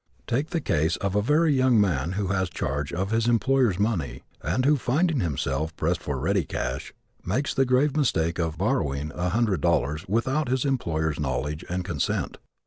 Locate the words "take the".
0.25-0.61